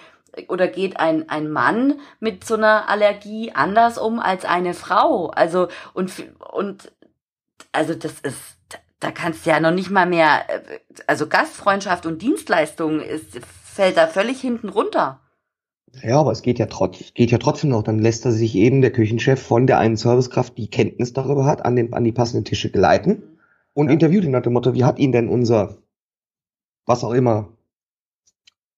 [0.48, 5.28] oder geht ein, ein Mann mit so einer Allergie anders um als eine Frau?
[5.28, 6.12] Also, und,
[6.52, 6.92] und,
[7.72, 8.56] also das ist,
[9.00, 10.44] da kannst du ja noch nicht mal mehr,
[11.06, 15.20] also Gastfreundschaft und Dienstleistung ist, fällt da völlig hinten runter.
[16.02, 17.82] Ja, aber es geht ja, trotz, geht ja trotzdem noch.
[17.82, 21.64] Dann lässt er sich eben der Küchenchef von der einen Servicekraft, die Kenntnis darüber hat,
[21.64, 23.22] an, den, an die passenden Tische geleiten
[23.74, 23.92] und ja.
[23.92, 25.78] interviewt ihn nach dem Motto, wie hat ihn denn unser,
[26.86, 27.48] was auch immer,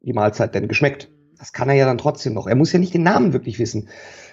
[0.01, 1.11] die Mahlzeit denn geschmeckt?
[1.39, 2.47] Das kann er ja dann trotzdem noch.
[2.47, 3.89] Er muss ja nicht den Namen wirklich wissen.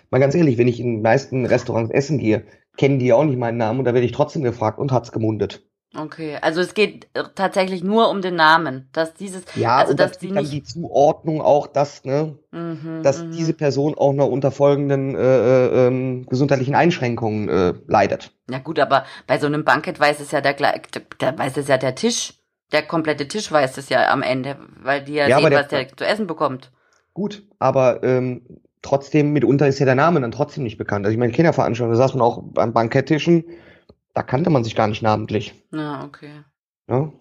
[0.10, 2.44] Mal ganz ehrlich, wenn ich in den meisten Restaurants essen gehe,
[2.78, 5.64] kennen die auch nicht meinen Namen und da werde ich trotzdem gefragt und hat's gemundet.
[5.96, 10.18] Okay, also es geht tatsächlich nur um den Namen, dass dieses, ja, also und dass
[10.18, 13.32] die nicht die Zuordnung auch, dass ne, mhm, dass mhm.
[13.32, 18.32] diese Person auch noch unter folgenden äh, äh, ähm, gesundheitlichen Einschränkungen äh, leidet.
[18.50, 21.78] Ja gut, aber bei so einem Bankett weiß es ja der, der weiß es ja
[21.78, 22.34] der Tisch,
[22.72, 25.68] der komplette Tisch weiß es ja am Ende, weil die ja, ja sehen, der, was
[25.68, 26.72] der zu essen bekommt.
[27.14, 28.42] Gut, aber ähm,
[28.82, 31.06] trotzdem mitunter ist ja der Name dann trotzdem nicht bekannt.
[31.06, 33.46] Also ich meine Kinderveranstaltungen, da saß man auch beim Banketttischen
[34.14, 35.54] da kannte man sich gar nicht namentlich.
[35.72, 36.44] Ah, okay.
[36.88, 37.12] Ja.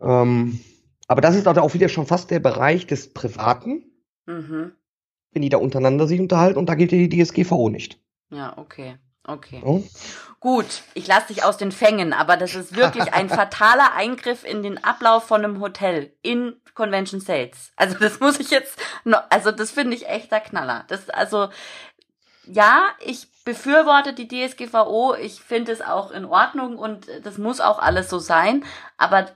[0.00, 0.60] Ähm,
[1.08, 3.84] aber das ist also auch wieder schon fast der Bereich des Privaten,
[4.26, 4.72] mhm.
[5.32, 7.98] wenn die da untereinander sich unterhalten und da gilt ja die DSGVO nicht.
[8.30, 8.96] Ja, okay.
[9.24, 9.60] Okay.
[9.64, 9.82] Oh.
[10.40, 14.62] Gut, ich lasse dich aus den Fängen, aber das ist wirklich ein fataler Eingriff in
[14.62, 17.72] den Ablauf von einem Hotel in Convention Sales.
[17.76, 18.78] Also das muss ich jetzt
[19.28, 20.84] also das finde ich echter Knaller.
[20.88, 21.50] Das also
[22.46, 25.14] ja, ich befürworte die DSGVO.
[25.14, 28.64] Ich finde es auch in Ordnung und das muss auch alles so sein.
[28.96, 29.26] Aber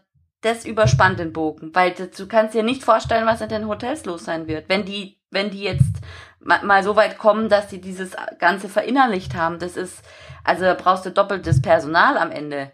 [0.41, 4.25] das überspannt den Bogen, weil du kannst dir nicht vorstellen, was in den Hotels los
[4.25, 6.01] sein wird, wenn die, wenn die jetzt
[6.45, 9.59] mal so weit kommen, dass sie dieses Ganze verinnerlicht haben.
[9.59, 10.03] Das ist,
[10.45, 12.73] also brauchst du doppeltes Personal am Ende.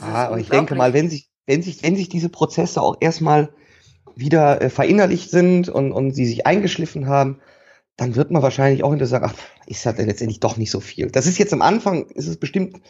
[0.00, 3.54] ah, aber ich denke mal, wenn sich, wenn sich, wenn sich diese Prozesse auch erstmal
[4.14, 7.40] wieder äh, verinnerlicht sind und, und sie sich eingeschliffen haben,
[7.96, 9.34] dann wird man wahrscheinlich auch hinterher sagen, ach,
[9.66, 11.10] ist halt letztendlich doch nicht so viel.
[11.10, 12.80] Das ist jetzt am Anfang, ist es bestimmt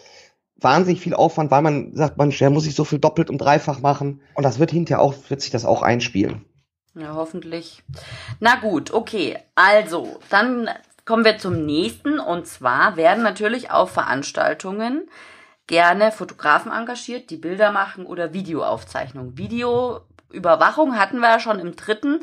[0.61, 4.21] wahnsinnig viel Aufwand, weil man sagt, man, muss sich so viel doppelt und dreifach machen.
[4.35, 6.45] Und das wird hinterher auch, wird sich das auch einspielen.
[6.95, 7.83] Ja, hoffentlich.
[8.41, 9.39] Na gut, okay.
[9.55, 10.69] Also, dann
[11.05, 12.19] kommen wir zum nächsten.
[12.19, 15.09] Und zwar werden natürlich auf Veranstaltungen
[15.67, 19.39] gerne Fotografen engagiert, die Bilder machen oder Videoaufzeichnungen.
[19.39, 22.21] Videoüberwachung hatten wir ja schon im dritten,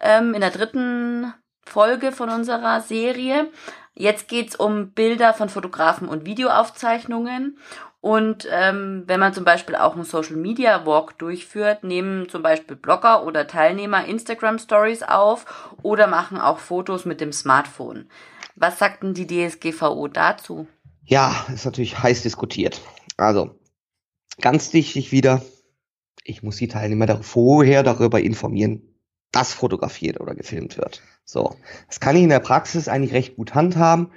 [0.00, 3.50] ähm, in der dritten Folge von unserer Serie.
[3.94, 7.58] Jetzt geht's um Bilder von Fotografen und Videoaufzeichnungen.
[8.06, 12.76] Und ähm, wenn man zum Beispiel auch einen Social Media Walk durchführt, nehmen zum Beispiel
[12.76, 18.08] Blogger oder Teilnehmer Instagram Stories auf oder machen auch Fotos mit dem Smartphone.
[18.54, 20.68] Was sagt denn die DSGVO dazu?
[21.02, 22.80] Ja, ist natürlich heiß diskutiert.
[23.16, 23.58] Also,
[24.40, 25.42] ganz wichtig wieder,
[26.22, 28.82] ich muss die Teilnehmer vorher darüber informieren,
[29.32, 31.02] dass fotografiert oder gefilmt wird.
[31.24, 31.56] So,
[31.88, 34.12] das kann ich in der Praxis eigentlich recht gut handhaben.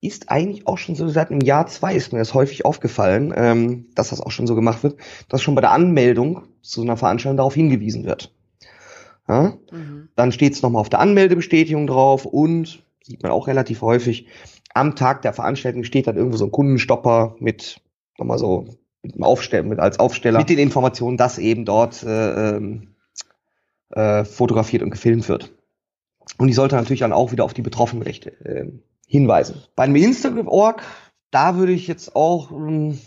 [0.00, 3.86] Ist eigentlich auch schon so seit einem Jahr, zwei ist mir das häufig aufgefallen, ähm,
[3.94, 7.38] dass das auch schon so gemacht wird, dass schon bei der Anmeldung zu einer Veranstaltung
[7.38, 8.32] darauf hingewiesen wird.
[9.28, 9.56] Ja?
[9.72, 10.08] Mhm.
[10.14, 14.26] Dann steht es nochmal auf der Anmeldebestätigung drauf und, sieht man auch relativ häufig,
[14.74, 17.80] am Tag der Veranstaltung steht dann irgendwo so ein Kundenstopper mit
[18.18, 18.66] nochmal so
[19.02, 22.94] mit dem Aufstellen, mit als Aufsteller, mit den Informationen, dass eben dort äh, ähm,
[23.90, 25.52] äh, fotografiert und gefilmt wird.
[26.38, 28.66] Und die sollte natürlich dann auch wieder auf die Betroffenenrechte äh,
[29.06, 29.62] hinweisen.
[29.74, 30.82] Bei einem Instagram-Org,
[31.30, 32.98] da würde ich jetzt auch ähm,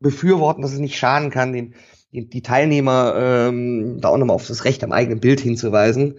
[0.00, 1.74] befürworten, dass es nicht schaden kann, den,
[2.12, 6.18] den die Teilnehmer ähm, da auch nochmal auf das Recht am eigenen Bild hinzuweisen.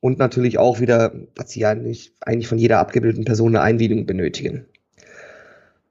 [0.00, 4.06] Und natürlich auch wieder, dass sie ja nicht, eigentlich von jeder abgebildeten Person eine Einwilligung
[4.06, 4.66] benötigen.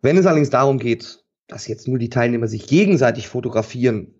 [0.01, 4.13] Wenn es allerdings darum geht, dass jetzt nur die Teilnehmer sich gegenseitig fotografieren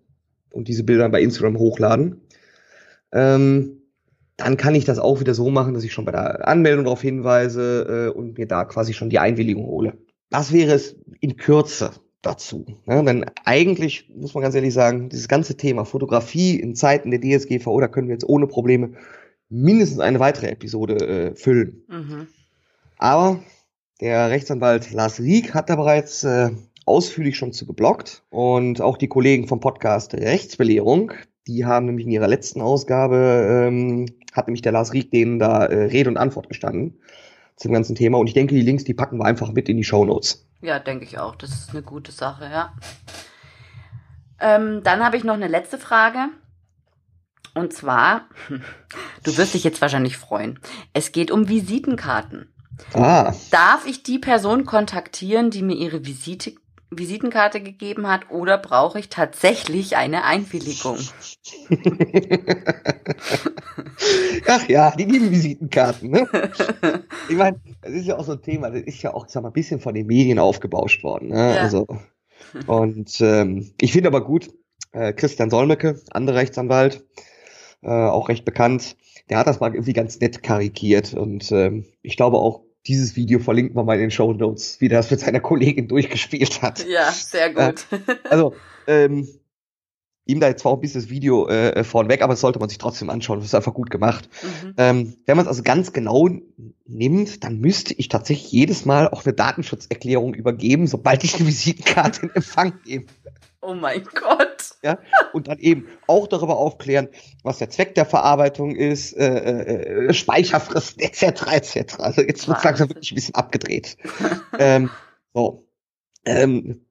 [0.52, 2.20] und diese Bilder bei Instagram hochladen,
[3.12, 3.82] ähm,
[4.38, 7.02] dann kann ich das auch wieder so machen, dass ich schon bei der Anmeldung darauf
[7.02, 9.98] hinweise äh, und mir da quasi schon die Einwilligung hole.
[10.30, 11.90] Das wäre es in Kürze
[12.22, 12.64] dazu.
[12.86, 13.02] Ne?
[13.04, 17.80] Denn eigentlich, muss man ganz ehrlich sagen, dieses ganze Thema Fotografie in Zeiten der DSGVO,
[17.80, 18.92] da können wir jetzt ohne Probleme
[19.48, 21.82] mindestens eine weitere Episode äh, füllen.
[21.88, 22.28] Mhm.
[22.96, 23.42] Aber
[24.00, 26.50] der Rechtsanwalt Lars Rieck hat da bereits äh,
[26.86, 31.12] ausführlich schon zu geblockt und auch die Kollegen vom Podcast Rechtsbelehrung,
[31.48, 35.64] die haben nämlich in ihrer letzten Ausgabe, ähm, hat nämlich der Lars Rieck denen da
[35.64, 37.00] äh, Rede und Antwort gestanden
[37.56, 38.18] zum ganzen Thema.
[38.18, 40.46] Und ich denke, die Links, die packen wir einfach mit in die Show Notes.
[40.60, 41.34] Ja, denke ich auch.
[41.34, 42.72] Das ist eine gute Sache, ja.
[44.40, 46.28] Ähm, dann habe ich noch eine letzte Frage.
[47.54, 48.28] Und zwar,
[49.24, 50.60] du wirst dich jetzt wahrscheinlich freuen.
[50.92, 52.52] Es geht um Visitenkarten.
[52.92, 53.34] Ah.
[53.50, 56.52] Darf ich die Person kontaktieren, die mir ihre Visite
[56.90, 60.98] Visitenkarte gegeben hat oder brauche ich tatsächlich eine Einwilligung?
[64.46, 66.10] Ach ja, die lieben Visitenkarten.
[66.10, 66.26] Ne?
[67.28, 69.50] Ich meine, das ist ja auch so ein Thema, das ist ja auch sag mal,
[69.50, 71.28] ein bisschen von den Medien aufgebauscht worden.
[71.28, 71.56] Ne?
[71.56, 71.62] Ja.
[71.62, 71.86] Also,
[72.66, 74.50] und ähm, ich finde aber gut,
[74.92, 77.04] äh, Christian Solmecke, anderer Rechtsanwalt,
[77.82, 78.96] äh, auch recht bekannt,
[79.28, 83.38] der hat das mal irgendwie ganz nett karikiert und ähm, ich glaube auch dieses Video
[83.38, 86.86] verlinken wir mal in den Show Notes, wie das mit seiner Kollegin durchgespielt hat.
[86.86, 87.86] Ja, sehr gut.
[87.90, 88.54] Äh, also,
[88.86, 89.28] ähm,
[90.28, 92.68] ihm da jetzt zwar auch ein bisschen das Video äh, vorneweg, aber das sollte man
[92.68, 93.38] sich trotzdem anschauen.
[93.38, 94.28] Das ist einfach gut gemacht.
[94.42, 94.74] Mhm.
[94.76, 96.28] Ähm, wenn man es also ganz genau
[96.86, 102.26] nimmt, dann müsste ich tatsächlich jedes Mal auch eine Datenschutzerklärung übergeben, sobald ich eine Visitenkarte
[102.26, 103.04] in Empfang nehme.
[103.60, 104.76] Oh mein Gott.
[104.82, 104.98] Ja,
[105.32, 107.08] und dann eben auch darüber aufklären,
[107.42, 111.52] was der Zweck der Verarbeitung ist, äh, äh, äh Speicherfristen etc.
[111.52, 111.98] etc.
[111.98, 113.96] Also jetzt wird es langsam wirklich ein bisschen abgedreht.
[114.58, 114.90] ähm,
[115.34, 115.66] so.
[116.24, 116.84] Ähm,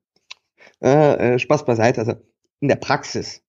[0.81, 2.01] äh, äh, Spaß beiseite.
[2.01, 2.15] Also
[2.59, 3.41] in der Praxis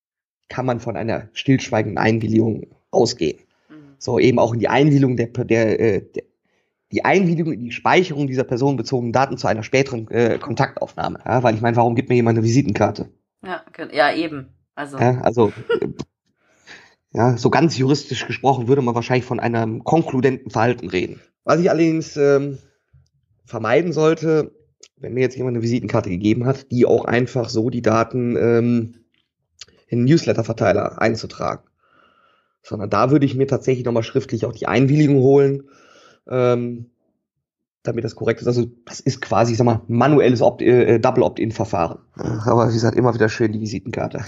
[0.47, 3.39] kann man von einer stillschweigenden Einwilligung ausgehen.
[3.69, 3.95] Mhm.
[3.97, 6.23] So eben auch in die Einwilligung der, der, äh, der
[6.91, 11.19] die Einwilligung in die Speicherung dieser personenbezogenen Daten zu einer späteren äh, Kontaktaufnahme.
[11.25, 13.09] Ja, weil ich meine, warum gibt mir jemand eine Visitenkarte?
[13.43, 14.47] Ja, ja eben.
[14.75, 15.51] Also, ja, also
[17.11, 21.19] ja, so ganz juristisch gesprochen würde man wahrscheinlich von einem konkludenten Verhalten reden.
[21.43, 22.59] Was ich allerdings ähm,
[23.45, 24.51] vermeiden sollte,
[24.97, 28.95] wenn mir jetzt jemand eine Visitenkarte gegeben hat, die auch einfach so die Daten ähm,
[29.87, 31.63] in Newsletter-Verteiler einzutragen.
[32.61, 35.69] Sondern da würde ich mir tatsächlich nochmal schriftlich auch die Einwilligung holen,
[36.29, 36.89] ähm,
[37.83, 38.47] damit das korrekt ist.
[38.47, 41.99] Also das ist quasi, ich sag mal, manuelles Opt äh, äh Double Opt-in-Verfahren.
[42.15, 44.23] Aber wie gesagt, immer wieder schön die Visitenkarte.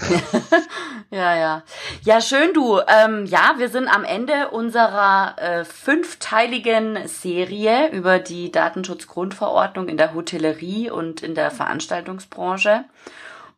[1.10, 1.62] ja, ja.
[2.02, 2.78] Ja, schön du.
[2.78, 10.14] Ähm, ja, wir sind am Ende unserer äh, fünfteiligen Serie über die Datenschutzgrundverordnung in der
[10.14, 12.84] Hotellerie und in der Veranstaltungsbranche.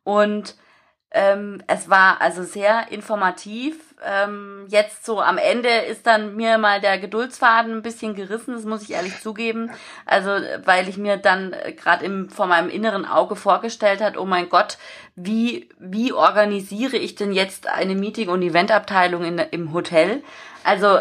[0.03, 0.57] Und
[1.13, 3.94] ähm, es war also sehr informativ.
[4.05, 8.65] Ähm, jetzt so am Ende ist dann mir mal der Geduldsfaden ein bisschen gerissen, das
[8.65, 9.71] muss ich ehrlich zugeben.
[10.05, 10.31] Also
[10.65, 14.49] weil ich mir dann äh, gerade im vor meinem inneren Auge vorgestellt hat, oh mein
[14.49, 14.79] Gott,
[15.17, 20.23] wie wie organisiere ich denn jetzt eine Meeting- und Eventabteilung in, im Hotel?
[20.65, 20.99] Also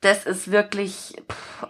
[0.00, 1.66] das ist wirklich, pff,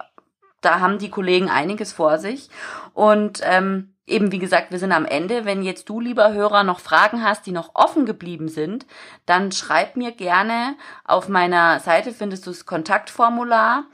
[0.60, 2.50] da haben die Kollegen einiges vor sich
[2.94, 5.44] und ähm, Eben wie gesagt, wir sind am Ende.
[5.44, 8.86] Wenn jetzt du, lieber Hörer, noch Fragen hast, die noch offen geblieben sind,
[9.26, 10.76] dann schreib mir gerne.
[11.04, 13.84] Auf meiner Seite findest du das Kontaktformular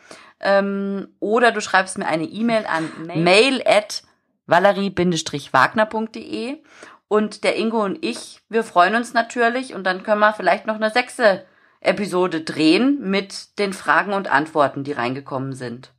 [0.40, 2.90] ähm, oder du schreibst mir eine E-Mail an
[3.22, 4.02] mail at
[4.46, 6.62] valerie-wagner.de
[7.08, 10.76] und der Ingo und ich, wir freuen uns natürlich und dann können wir vielleicht noch
[10.76, 11.44] eine sechste
[11.80, 15.92] Episode drehen mit den Fragen und Antworten, die reingekommen sind.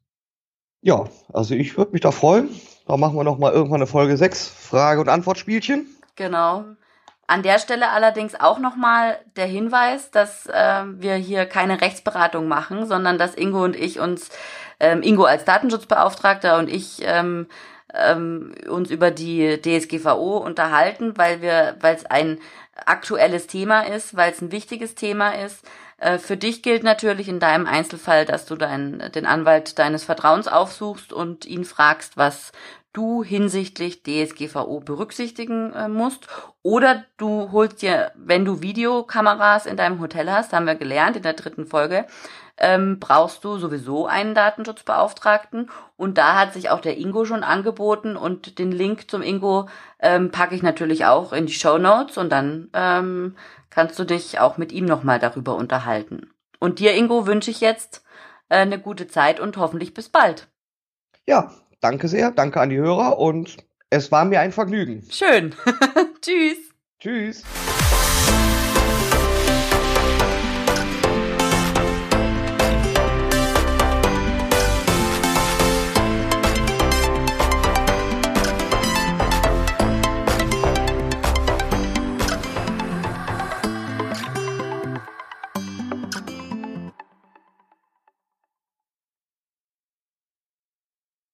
[0.81, 2.49] Ja, also ich würde mich da freuen.
[2.87, 5.87] Da machen wir noch mal irgendwann eine Folge 6, Frage- und Antwortspielchen.
[6.15, 6.65] Genau.
[7.27, 12.85] An der Stelle allerdings auch nochmal der Hinweis, dass äh, wir hier keine Rechtsberatung machen,
[12.85, 14.29] sondern dass Ingo und ich uns,
[14.79, 17.47] ähm, Ingo als Datenschutzbeauftragter und ich ähm,
[17.95, 22.39] ähm, uns über die DSGVO unterhalten, weil wir, weil es ein
[22.85, 25.65] aktuelles Thema ist, weil es ein wichtiges Thema ist.
[26.05, 30.47] Äh, für dich gilt natürlich in deinem Einzelfall, dass du dein, den Anwalt deines Vertrauens
[30.47, 32.51] aufsuchst und ihn fragst, was
[32.93, 36.27] du hinsichtlich DSGVO berücksichtigen äh, musst.
[36.61, 41.23] Oder du holst dir, wenn du Videokameras in deinem Hotel hast, haben wir gelernt in
[41.23, 42.05] der dritten Folge,
[42.57, 45.71] ähm, brauchst du sowieso einen Datenschutzbeauftragten.
[45.97, 49.67] Und da hat sich auch der Ingo schon angeboten und den Link zum Ingo
[49.99, 53.35] ähm, packe ich natürlich auch in die Show Notes und dann ähm,
[53.75, 56.31] kannst du dich auch mit ihm nochmal darüber unterhalten.
[56.59, 58.03] Und dir, Ingo, wünsche ich jetzt
[58.47, 60.47] äh, eine gute Zeit und hoffentlich bis bald.
[61.27, 63.57] Ja, danke sehr, danke an die Hörer und
[63.89, 65.05] es war mir ein Vergnügen.
[65.11, 65.53] Schön.
[66.21, 66.57] Tschüss.
[66.99, 67.43] Tschüss.